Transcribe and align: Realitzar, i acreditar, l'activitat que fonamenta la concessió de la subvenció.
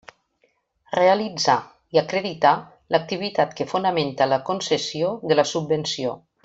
Realitzar, 0.95 1.57
i 1.97 2.01
acreditar, 2.03 2.55
l'activitat 2.97 3.55
que 3.61 3.71
fonamenta 3.75 4.31
la 4.35 4.43
concessió 4.53 5.17
de 5.33 5.39
la 5.43 5.49
subvenció. 5.57 6.21